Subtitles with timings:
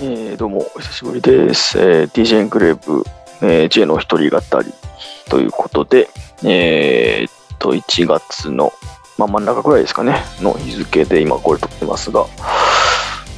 [0.00, 1.76] えー、どうも、お久しぶりです。
[1.76, 3.02] えー、DJ エンクレーブ、
[3.42, 4.72] えー、J の一人語り
[5.28, 6.08] ということで、
[6.44, 8.72] えー、っと、1月の、
[9.16, 12.26] まあ、真ん中くらいですかね、の日付で今これ撮ってますが、っ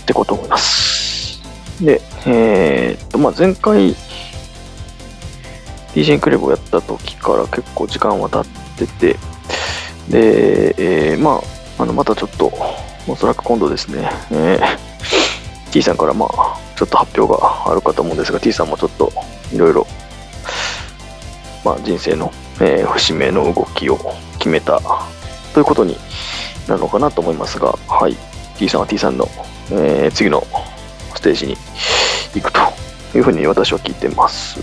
[0.05, 1.41] てこと思います。
[1.83, 3.97] で、えー、っと、まあ、前回、
[5.95, 9.17] DJ エンクレーブをやった時から結構時間は経ってて、
[10.11, 10.75] で、
[11.13, 11.41] えー、ま
[11.79, 12.53] あ、あの、またちょっと、
[13.09, 14.91] おそらく今度ですね、えー
[15.71, 16.50] T さんからまあ
[16.81, 19.13] ちょっと発表があるかと思うんですが T さんもちょっと
[19.53, 19.87] いろいろ
[21.63, 23.99] まあ人生の、えー節目の動きを
[24.39, 24.81] 決めた
[25.53, 25.95] ということに
[26.67, 28.17] なるのかなと思いますがはい。
[28.57, 29.29] T さんは T さんの、
[29.71, 30.43] えー次の
[31.15, 31.57] ステージに
[32.35, 32.61] 行くと
[33.15, 34.59] いうふうに私は聞いてます。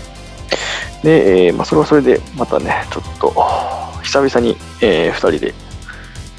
[1.04, 3.32] で、えーまあ、それはそれでまたねちょっと
[4.02, 5.54] 久々に、え2人で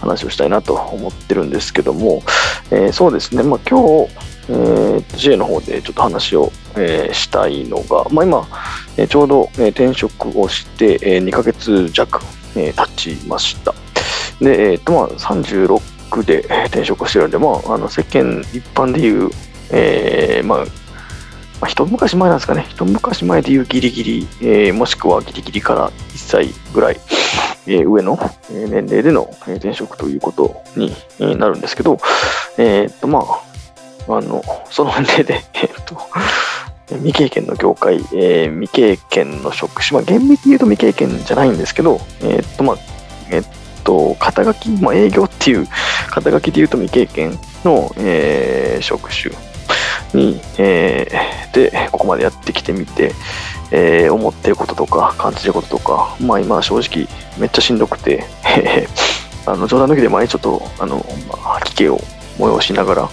[0.02, 2.22] 話をしたいなと思ってるんですけども、
[2.70, 8.48] えーそうですね、まあ、今日、えーと J の方でちょっと話を、えーしたいのが、まあ、今、
[8.98, 12.22] えーちょうど、えー転職をして、えー2ヶ月弱、
[12.56, 13.74] えー経ちました。
[14.42, 19.30] で、えーとまあ、36で転職してるんで、まあ、あの世間一般でいう、
[19.72, 20.66] えーまあ、ま
[21.62, 27.00] あ、一昔前なんですかね、一昔前でいうギリギリ、えーもしくはギリギリから1歳ぐらい、
[27.68, 28.18] えー上の
[28.50, 30.92] 年齢での転職ということに
[31.38, 32.00] なるんですけど、
[32.58, 33.49] えーっと、まあ、
[34.08, 35.98] あの、その年齢で、 えっと、
[36.90, 42.78] 未経験の業界、えー未経験の職種、まあ、厳密に言うと未経験じゃないんですけど、えーっと、まあ、
[43.30, 43.48] えーっ
[43.84, 45.68] と、肩書き、まあ、営業っていう
[46.10, 49.36] 肩書きで言うと未経験の、えー職種
[50.14, 53.14] に、えーで、ここまでやってきてみて、
[53.72, 58.26] えー思ってることとか感じてることとか、まあ今正直めっちゃしんどくて、
[59.46, 62.00] あの冗談抜きで毎日ちょっとあの、まあ、吐き気を
[62.40, 63.10] 催しながら、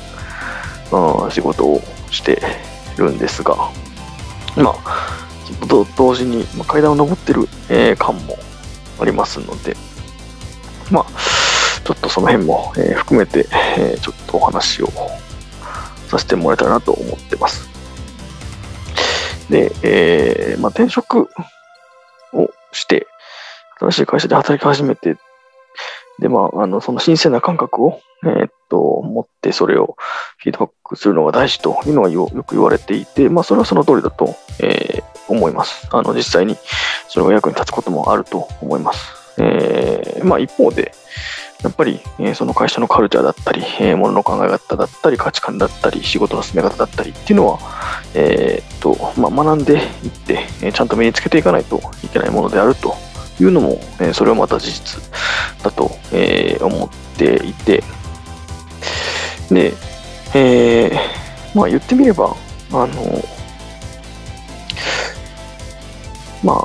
[0.92, 2.40] うん仕事をして
[2.96, 3.56] るんですが、
[4.56, 8.38] まあ、と同時に、まあ、階段を登ってる、えー感も
[9.00, 9.76] ありますので、
[10.90, 11.06] まあ、
[11.84, 13.46] ちょっとその辺も、えー含めて、
[13.78, 14.88] えーちょっとお話を
[16.08, 17.68] させてもらえたらなと思ってます。
[19.50, 21.28] で、えーまあ、転職
[22.32, 23.06] をして、
[23.78, 25.16] 新しい会社で働き始めて、
[26.18, 29.96] で、まあ、あの、その新鮮な感覚を、えーっと、持って、それを
[30.38, 35.88] フィードバックするのが大事というのはよく言われていて、まあ、それはその通りだと、えー思います。
[35.90, 36.56] あの、実際に
[37.08, 39.12] それが役に立つこともあると思います。
[39.38, 40.92] えーまあ、一方で、
[41.62, 47.58] やっぱり、えーその会社のカルチャーだったり、えー、ものの考え方だったり、価値観だったり、仕事の進め方だったりっていうのは、
[48.14, 52.94] えーっと、まあ、学んでいって、えちゃんと身につけていかないといけないものであると
[53.40, 55.02] いうのも、えそれはまた事実
[55.62, 57.82] だと、え思っていて、
[59.50, 59.72] で、
[60.34, 61.26] えー
[61.56, 62.36] まあ言ってみれば、
[62.72, 63.24] あの、
[66.44, 66.56] まあ、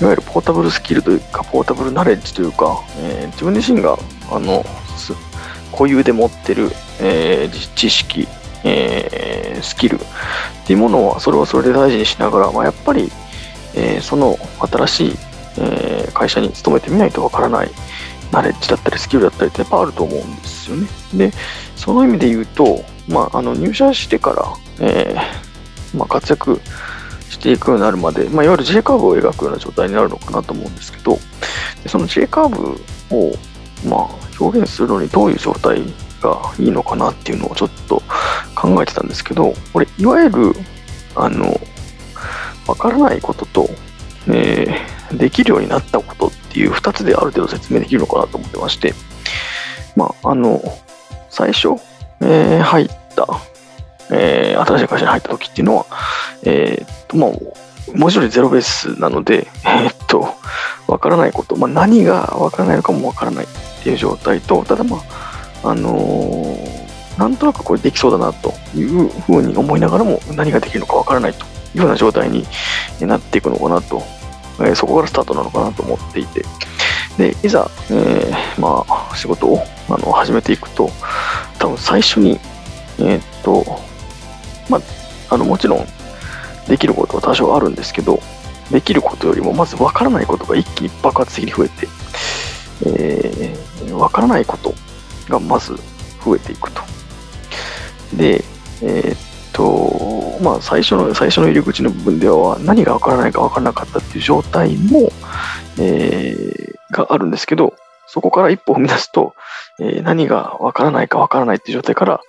[0.00, 3.96] いわゆるポータブルスキルというか、ポータブルナレッジというか、えー自分自身が、
[4.30, 4.64] あの、
[5.70, 6.70] 固有で持ってる、
[7.00, 8.26] えー知識、
[8.64, 9.98] えースキルっ
[10.66, 13.10] ていうものは、それはそれで大事にしながら、まあ、やっぱり、
[13.74, 15.16] えその新しい、
[15.58, 17.70] えー会社に勤めてみないとわからない
[18.32, 20.88] ナレッジだったりスキルだったりってやっぱあると思うんですよね。
[21.14, 21.32] で、
[21.76, 24.32] その意味で言うと、まあ、あの入社してか
[24.80, 26.60] ら、えーまあ、活躍
[27.30, 31.18] していくようになるまで、まあ、いわゆる J カーブを描くような状態になるのかなと思うんですけど、
[31.82, 33.32] でその J カーブを、
[33.88, 34.08] ま、
[34.40, 35.82] 表現するのにどういう状態
[36.20, 38.02] がいいのかなっていうのをちょっと
[38.54, 40.52] 考えてたんですけど、これ、いわゆる、
[41.14, 41.58] あの、
[42.66, 43.70] わからないことと、
[44.26, 48.94] えーできるようになったことっていう2つである程度説明できるのかなと思ってまして、
[49.96, 50.60] まあ、あの、
[51.30, 51.68] 最初、
[52.20, 53.26] えー入った、
[54.10, 55.86] えー新しい会社に入った時っていうのは、
[56.44, 57.30] えーっと、まあ、
[57.94, 60.34] 文字通りゼロベースなので、えーっと、
[60.86, 63.48] わからないこと、まあ、何がわからないのかもわからないっ
[63.82, 64.98] ていう状態と、ただま
[65.62, 66.56] あ、あの
[67.18, 71.44] なんとなくこれできそうだなというふうに思いながらも何ができるのかわからないと
[71.74, 72.46] いうような状態に
[73.00, 74.02] なっていくのかなと、
[74.60, 76.44] えそこからスタートなのかなと思っていて、
[77.16, 80.90] で、いざ、えーまあ、仕事をあの始めていくと、
[81.58, 82.38] 多分最初に、
[82.98, 83.64] えーっと、
[84.68, 85.86] まあ、あの、もちろん、
[86.68, 88.20] できることは多少あるんですけど、
[88.70, 91.88] できることよりも、まず分からないことが一気に爆発的に増えて、
[92.86, 94.74] えー、分からないこと
[95.28, 95.74] がまず
[96.24, 96.82] 増えていくと。
[98.14, 98.44] で、
[98.82, 99.18] えーっ
[99.52, 105.10] と、まあ、最初の、最初の入り口の部分では、何が分からないか分からなかったっていう状態も、
[105.78, 107.74] えーがあるんですけど、
[108.06, 109.34] そこから一歩踏み出すと、
[109.78, 112.20] えー何が分からないか分からないっていう状態から、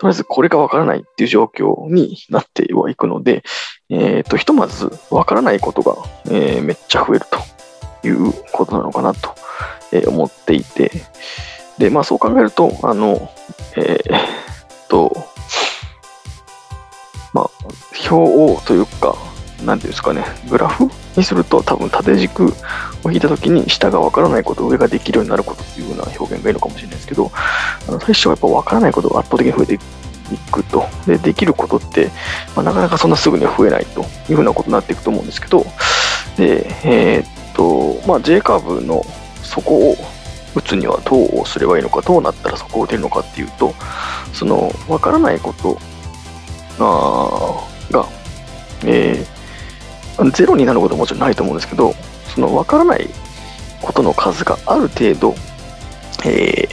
[0.00, 3.42] とりあえずこれがわからないっていう状況になってはいくので、
[3.90, 7.24] えっ、と、ひとまずわからないことが、えー、めっちゃ増える
[8.02, 9.34] ということなのかなと、
[10.08, 10.90] 思っていて、
[11.78, 13.30] で、まあそう考えると、あの、
[13.76, 15.27] えー、と、
[18.10, 19.16] 表をというか、
[19.64, 22.54] なんていうんですかね、グラフにすると多分縦軸
[23.04, 27.30] を引いたときに下がわからないこと、上ができるようになることっていうような表現がいいのかもしれないですけど、
[27.88, 29.78] あの最初はやっぱわからないことが圧倒的に増えてい
[30.52, 30.86] くと。
[31.06, 32.10] で、できることって、
[32.54, 35.64] まあ、なかなかそんなすぐには増えないというふうなことになっていくと思うんですけど、
[36.36, 39.04] で、えー、っと、まあ、J カーブの
[39.42, 39.96] 底を
[40.54, 43.74] 打つにはどうすればいいのか、どうなったらそこを打てるのかっていうと、
[44.32, 45.78] その、わからないこと
[47.90, 48.06] が、
[48.84, 51.94] えー、ゼロになることはもちろんないと思うんですけど、
[52.34, 53.08] そのわからない
[53.80, 55.34] ことの数がある程度、
[56.24, 56.68] え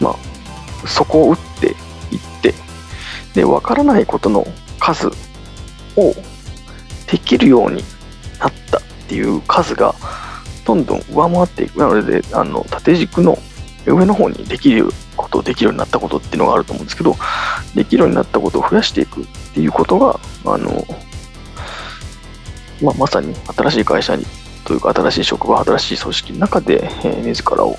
[0.00, 1.74] ー、まあ、そこを打っていっ
[2.42, 2.54] て、
[3.34, 4.46] で、わからないことの
[4.78, 5.08] 数
[5.96, 6.14] を
[7.10, 7.84] できるように
[8.40, 9.94] なったっていう数が、
[10.64, 11.78] どんどん上回っていく。
[11.78, 13.38] なので、あの縦軸の
[13.86, 17.16] 上の方にできること、できるようになったことっていうのがあると思うんですけど、
[17.74, 20.84] できるようになったことを増やしていくっていうことが、あの、
[22.82, 24.26] まあ、まさに新しい会社に、
[24.64, 27.76] というか新しい職場、新しい組織の中で、えー、自らを、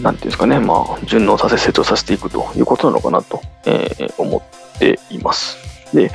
[0.00, 5.58] なんていうんですかね、まあ、順応させ、成長させていくということなのかなと、えー、思っています。
[5.94, 6.10] で、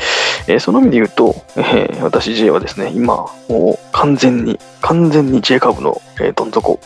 [0.47, 6.79] えー、その意味で言うと、えー、私 J はですね、今、もう完全に、完全に J 株の、えー、どん底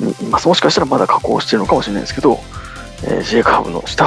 [0.00, 0.48] にいます。
[0.48, 2.40] もしかしたらまだ加工してるのかもしれないですけど、
[3.04, 4.04] えー、J 株の下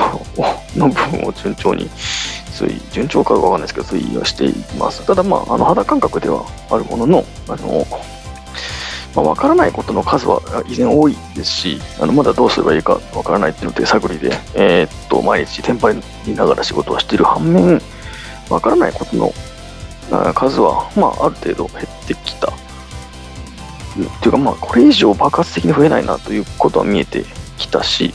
[0.75, 5.05] の部分を順調に推移、順調かわかんないですけど、推移はしています。
[5.05, 7.85] ただ、まあ、あの肌感覚ではあるものの、あの、
[9.15, 16.01] まあ、分からないことの数は依然多いですし、あのまだどうすればいいか分からないっていうの手探りで、えー、っと毎日テンパり
[16.35, 17.81] ながら仕事をしている反面、
[18.49, 19.33] 分からないことの
[20.33, 22.51] 数は、まあ、ある程度減ってきた。
[22.51, 22.51] っ
[24.19, 27.23] ていうか、まあ、これ以上爆発的に増えないなということは見えて
[27.57, 28.13] きたし、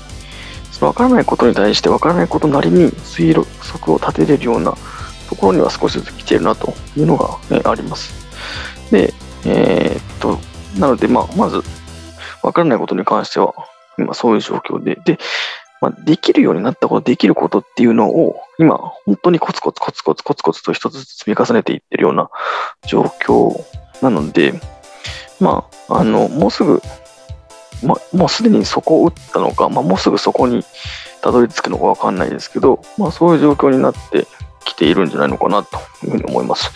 [0.81, 4.75] 分からないことに対して分からないことなりに推測を立てれるような
[5.29, 8.13] ところには少しずつ来ているなというのが、ね、あります。
[8.91, 9.13] で、
[9.45, 10.39] えー、っと、
[10.79, 11.63] なので、まあ、まず、
[12.43, 13.55] わからないことに関しては、
[13.99, 15.19] 今そういう状況で、で、
[15.81, 22.31] まあ、できるようになったこと、できることっていうのを、今、本当にコツコツコツコツコツコツと一つずつ積み重ねていってるような
[22.87, 23.63] 状況
[24.03, 24.55] なので、
[25.41, 26.83] まあ、あの、もうすぐ、
[27.83, 30.65] ま、もうすでにそこを打ったのか、まあ、もうすぐそこに
[31.23, 34.27] たどり着くのかわかんないですけど、まあ、そういう状況になって
[34.65, 36.71] きているんじゃないのかなというふうに思います。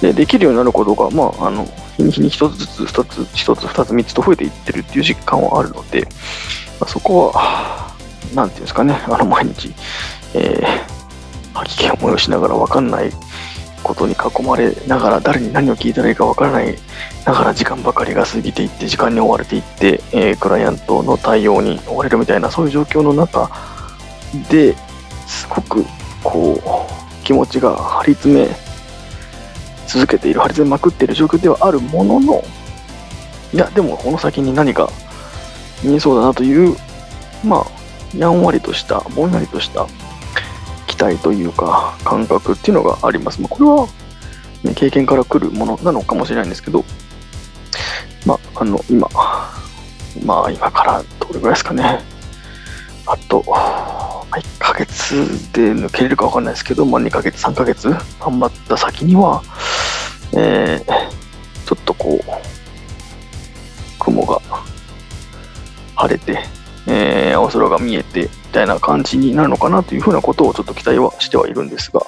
[0.00, 1.66] で、できるようになることが、まあ、あの、
[1.96, 6.02] 日に日に一つずつ、一つ、一つ、二つ、三つと増えていってるっていう実感はあるので、
[6.80, 7.94] まあ、そこは、
[8.34, 9.74] なんていうんですかね、あの、毎日、
[10.34, 13.10] えー、吐き気を催しながら分かんない
[13.82, 16.78] ことに囲まれながら、誰に何を聞いたらいいか分からない
[17.24, 23.50] ながら時間ばかりが過ぎていって、時間に追われていって、えー、クライアントの対応に追われるみたいな、そういう状況の中
[24.50, 24.74] で
[25.26, 25.84] すごく、
[26.22, 28.48] こう、気持ちが張り詰め
[29.86, 32.44] 続けている、張り詰めまくっている状況ではあるものの、
[33.52, 34.90] いや、でもこの先に何か
[35.82, 36.76] 見えそうだなという、
[37.44, 39.86] まあ、やんわりとした、ぼんやりとした
[41.02, 43.40] 待というか、感覚っていうのがあります。
[43.40, 43.88] まあ、これは、
[44.62, 46.84] ね、経験から来るものなのかもしれないんですけど、
[48.24, 49.08] まあ、あの、今、
[50.24, 52.00] まあ、今からどれぐらいですかね。
[53.06, 55.14] あと、1ヶ月
[55.52, 57.88] で抜けれるか分かんないですけど、まあ、2ヶ月、3ヶ月
[58.20, 59.42] 頑張った先には、
[60.34, 62.24] えー、ちょっとこう、
[63.98, 64.40] 雲が
[65.96, 66.38] 晴れて、
[66.92, 72.02] えー、青空が見えて、みたいな感じになるのかなというふうなことをちょっと期待はしてはいるんですが、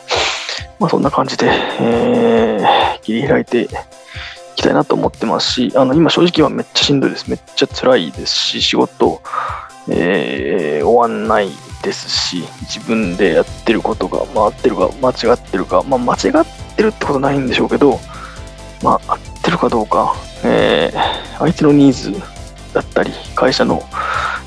[0.78, 1.46] まあそんな感じで、
[1.80, 3.68] えー、切り開いてい
[4.56, 7.30] きたいなと思ってますし、あの、今正直はめっちゃしんどいです。
[7.30, 9.22] めっちゃ辛いですし、仕事、
[9.88, 11.48] えー、終わんない
[11.82, 17.98] ですし、自分でやってることが回ってるか間違ってるか、まあ間違ってるってことないんでしょうけど、
[18.82, 20.14] まあ合ってるかどうか、
[20.44, 22.12] えー、相手のニーズ
[22.74, 23.82] だったり、会社の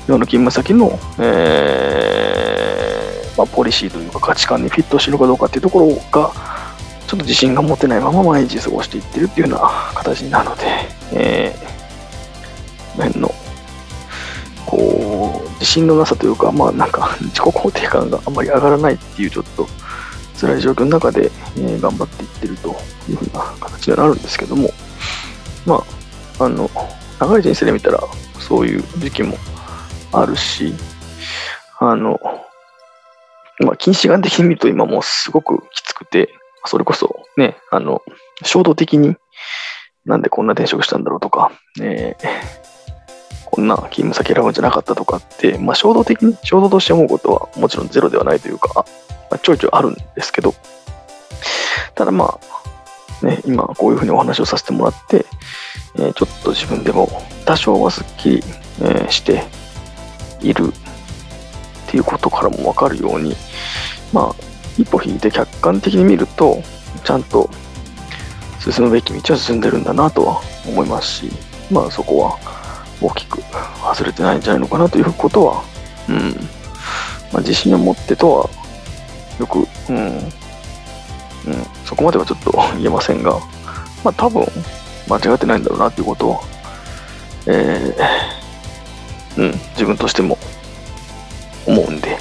[0.08, 6.32] 世の勤務先の、えー、まあ、ポリシーというか価値観にフィットしてるかどうかっていうところが、
[7.06, 10.64] ちょっと自信が持てないまま毎日過ごしていってるっていうような形なので、
[11.12, 13.30] えー、辺の
[14.66, 19.66] こう、自信のなさというか、まあなんか自己肯定感があんまり上がらないっていうちょっと
[20.38, 22.76] 辛い状況の中で、えー、頑張っていってると
[23.10, 24.70] いうふうな形にはなるんですけども、
[25.66, 25.82] ま
[26.38, 26.70] あ、あの、
[27.18, 28.00] 長い人生で見たら
[28.38, 29.36] そういう時期も
[30.12, 30.74] あるし、
[31.78, 32.20] あの、
[33.60, 36.28] まあ、近視眼的に見ると今もうすごくきつくて、
[36.64, 38.02] それこそね、あの、
[38.42, 39.16] 衝動的に
[40.04, 42.26] なんでこんな転職したんだろうとか、えー、
[43.44, 48.86] こんな勤務先選ぶんじゃなかったとかって、まあ、衝動的に、衝動として思うことはもちろんゼロではないというか、
[49.30, 50.54] まあ、ちょいちょいあるんですけど、
[51.94, 52.38] ただま
[53.22, 55.26] あ、ね、今こういうふうにお話をさせてもらって、
[55.96, 57.08] えー、ちょっと自分でも
[57.44, 58.42] 多少はすっきり、
[58.80, 59.42] えー、して
[60.40, 60.72] いる
[61.88, 63.34] っていうことからもわかるように、
[64.12, 64.34] まあ、
[64.78, 66.62] 一歩引いて客観的に見ると、
[67.04, 67.48] ちゃんと
[68.60, 71.30] 進むべき道は進んでるんだなとは思いますし、
[71.70, 72.38] まあそこは
[73.00, 73.40] 大きく
[73.82, 75.64] 外れてないんじゃないのかなということは、
[76.08, 76.16] うん、
[77.32, 78.50] まあ、自信を持ってとは
[79.38, 80.22] よく、うん、うん、
[81.84, 83.38] そこまではちょっと言えませんが、
[84.04, 84.46] まあ多分
[85.08, 86.40] 間違ってないんだろうなということは、
[87.46, 88.37] えー、
[89.38, 90.36] うん、自分としても
[91.66, 92.18] 思うんで、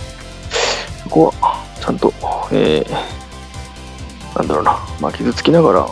[1.03, 2.13] そこはちゃんと、
[2.51, 5.87] えー、なんだろうな、まあ傷つきながら、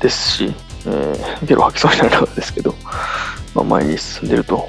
[0.00, 0.54] ですし、
[0.86, 2.74] えー、ゲロ吐きそうになるがらですけど、
[3.54, 4.66] まあ、前に進んでると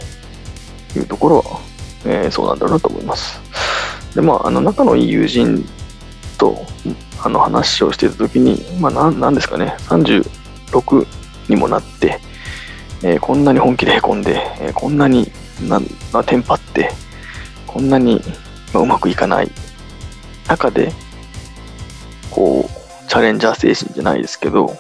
[0.96, 1.62] いうところは、
[2.06, 3.40] えー、そうなんだろうなと思います。
[4.14, 5.66] で、まあ、あの仲のいい友人
[6.38, 6.66] と
[7.24, 11.06] あの話をしていたときに、まあ、なんですかね、36
[11.50, 12.20] にもなって、
[13.06, 15.32] えー、こんなに本気でへこんで、えー、こんなに
[15.70, 15.80] な、
[16.12, 16.90] まあ、テンパって、
[17.68, 18.20] こんなに、
[18.74, 19.52] まあ、うまくいかない。
[20.48, 20.92] 中で、
[22.32, 24.76] こう、チャレンジャー精神じゃないですけど、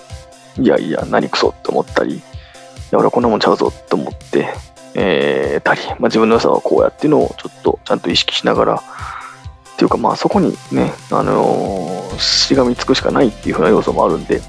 [0.59, 4.47] いやいや、何クソって思ったり、いや、俺はこんなもんちゃうぞって思って、
[4.95, 14.41] えー、たり、まあ、自分の良さはこうやっていうのをちょっとちゃんと意識しながら、っていうかまあそこにね、あのー、しがみつくしかないっていうふうな要素もあるんで、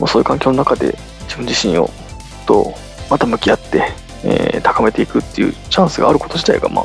[0.00, 0.98] もうそういう環境の中で
[1.32, 1.88] 自分自身を
[2.46, 2.74] と
[3.08, 3.88] また向き合って、
[4.24, 6.82] えー、高めていくっていうチャンスがあること自体がま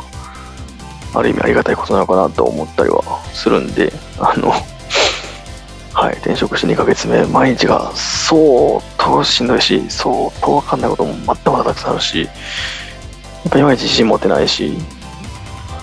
[1.14, 3.02] あ、ある意味ありがたいことなのかなと思ったりは
[3.34, 4.54] するんで、あの、
[5.94, 14.78] はい、転職して2ヶ月目、毎日が相当しんどいし、相当わかんないこともまだまだたくさんあるし、やっぱいまいち自信持てないし、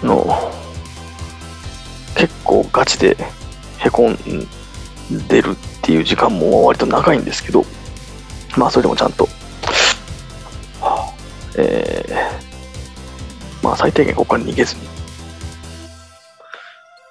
[0.03, 0.53] あの、
[2.15, 3.17] 結構ガチで
[3.79, 4.19] へこん
[5.29, 7.67] でるっていう時間も割と長いんですけど、
[8.57, 9.29] まあそれでもちゃんと、
[11.57, 14.83] えー、まあ最低限ここから逃げずに、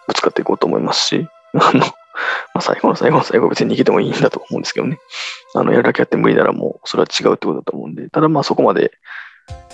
[0.07, 1.85] ぶつかっていこうと思いますし、 あの、ま
[2.55, 4.99] あ、最後の最後の最後別に逃げてもいいんだと思うんですけどね。
[5.55, 8.91] あの、やるだけやって無理ならもうそれは違うってことだと思うんで、ただまあそこまで、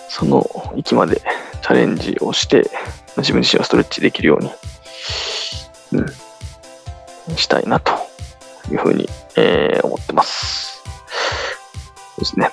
[0.08, 1.22] その域まで
[1.62, 2.70] チャレンジをして、
[3.18, 4.52] 自分自身をストレッチできるように、
[5.94, 7.92] うん、したいなと
[8.72, 10.69] いうふうに、えー、思ってます。
[12.20, 12.52] うですね。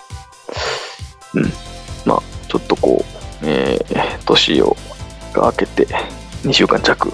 [1.34, 1.42] うん。
[2.04, 3.04] まあ、ちょっとこ
[3.42, 4.76] う、えー、年を
[5.32, 5.86] が明けて
[6.42, 7.12] 2週間弱、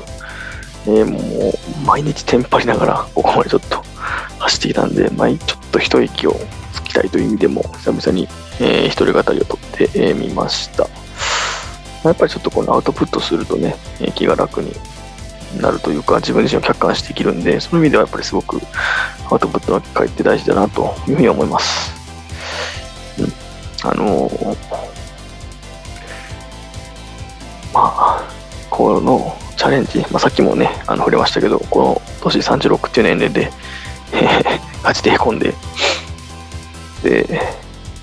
[0.86, 3.82] えー、もう毎日テンパりながらここまでちょっと
[4.38, 6.36] 走ってきたんで、まあ、ちょっと一息を
[6.72, 8.28] つきたいという意味でも久々に、
[8.60, 10.88] えー、一人語りをとってみ、ました。
[12.04, 14.72] やっぱりちょっとこのアウトプットするとね、えー、気が楽に
[15.60, 18.60] なるというか、自分自身を客観視できるんで、その意味ではやっぱりすごく
[19.30, 22.01] アウトプットの機会って大事だなというふうに思います。
[23.84, 24.46] あのー、
[27.74, 28.28] まあ、
[28.70, 33.50] このチャレンジ、まあ、さっきもね、あの触れましたけど、この年36っていう年齢で、
[34.12, 35.54] えー、ガチでへこんで、
[37.02, 37.40] で、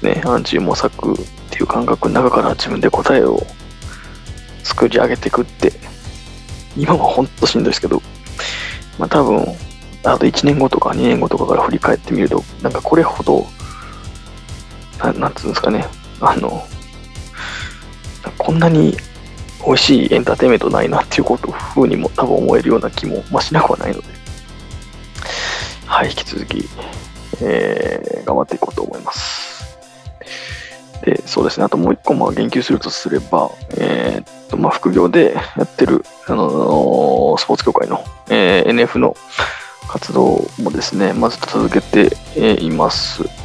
[0.01, 1.15] ね、暗中模索っ
[1.49, 3.41] ていう感覚の中から自分で答えを
[4.63, 5.71] 作り上げていくって、
[6.77, 8.01] 今はほんとしんどいですけど、
[8.97, 9.45] まあ多分、
[10.03, 13.47] あと1年後とか2年後とかから振り返ってみると、なんかこれほど、
[14.99, 15.85] ななんつうんですかね、
[16.19, 16.67] あの、
[18.37, 18.95] こんなに
[19.65, 24.07] 美味しいエンターテインメントないなっていうこと風にも多分思えるような気も、まあ、しなくはないので、
[25.85, 26.65] はい、引き続き、
[27.41, 29.77] えー、頑張っていこうと思います。
[31.03, 39.15] で、そうですね、あともう一個、まあ、言及するとすれば、えー、っと、まあ、副業でやってる、あのスポーツ協会の、えー、NF の
[39.87, 42.15] 活動もですね、まず続けて
[42.61, 43.38] います。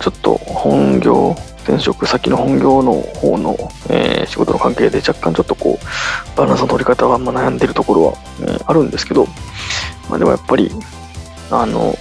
[0.00, 1.34] ちょっと本業
[1.66, 3.56] 転職先の本業の方の、
[3.90, 8.12] えー、仕事の関係で若干ちょっとこう、バランスの取り方はあんま悩んでるところは、
[8.46, 9.26] え、あるんですけど、
[10.08, 10.70] まあでもやっぱり、
[11.50, 11.96] あの、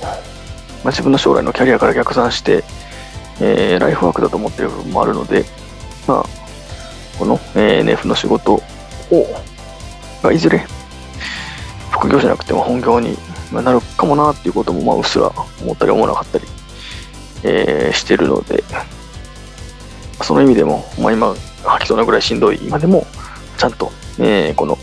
[0.84, 2.64] まあ、自分の将来のキャリアから逆算して、
[3.42, 5.46] えー、ライフワークだと思ってる部分もあるので、
[6.08, 6.26] まあ、
[7.18, 8.62] この、え NF の仕事を、
[10.22, 10.64] がいずれ、
[11.90, 13.18] 副業じゃなくても本業に
[13.52, 16.46] なるかもなっていうことも、まあ、うっすら思ったり思わなかったり、
[17.48, 18.64] えー、してるので、
[20.22, 23.06] その意味でも、まあ、今、吐きそうなぐらいしんどい今でも、
[23.58, 24.78] ちゃんと、えー、この、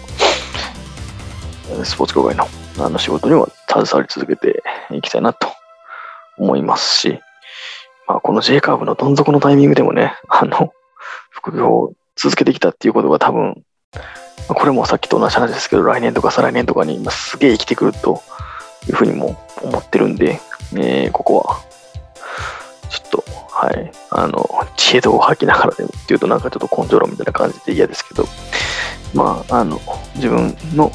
[1.85, 2.47] スポーツ協会の
[2.79, 5.49] あの仕事には携わり続けていきたいなと
[6.39, 7.21] 思いますし、
[8.07, 10.73] まあ、この J カーブのどん底のタイミングでもね、あの、
[11.31, 13.63] 副業を続けてきたっていうことが多分、
[14.49, 18.23] これもさっきと同じ話ですけど、来年とか再来年とかに今すげえ生きてくると
[18.89, 20.41] いうふうにも思ってるんで、
[20.75, 21.72] えー、ここは、
[23.63, 28.27] はい、あの、知恵度を吐きながらでもっていうとなんかちょっと根性論みたいな感じで嫌ですけど、
[29.15, 29.81] まあ、あの、
[30.17, 30.91] 自分の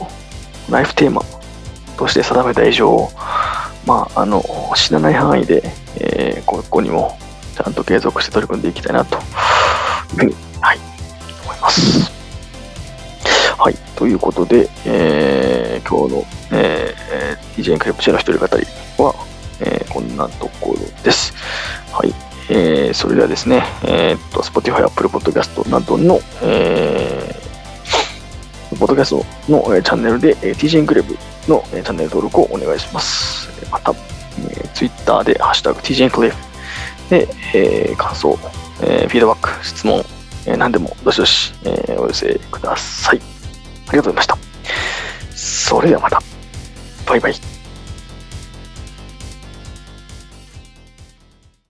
[0.69, 1.21] ライフテーマ
[1.95, 3.09] として定めた以上、
[3.85, 4.43] まあ、あの、
[4.75, 5.63] 死なない範囲で、
[5.95, 7.17] えー、ここにも
[7.55, 9.15] ちゃんと継続して取り組んでいきたいなと。
[9.15, 9.21] いう
[10.17, 10.79] ふうに、はい、
[11.45, 12.11] 思います。
[13.57, 18.65] はい、ということで、えー、今日の、えー、DJ クレプチェの一人語り
[18.97, 19.15] は、
[19.61, 21.33] えー、こんなところです。
[21.91, 31.13] はい、えー、それではですね、えー、っと、Spotify、Apple Podcast などの、えー、ポッドキャストの、えー、チャンネルで、えー、TJ エンクレブ
[31.47, 33.49] の、えー、チャンネル登録をお願いします。
[33.71, 36.35] また、えー、Twitter で、ハッシュタグ TJ エンクレブ
[37.09, 38.37] で、えー、感想、
[38.81, 40.03] えー、フィードバック、質問、
[40.45, 43.21] えー、何でもどしどし、えー、お寄せください。
[43.87, 44.37] ありがとうございました。
[45.35, 46.21] それではまた。
[47.05, 47.56] バイバイ。